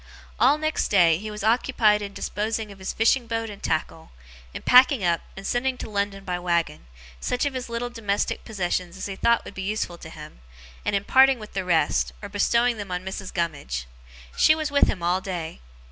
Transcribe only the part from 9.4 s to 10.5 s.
would be useful to him;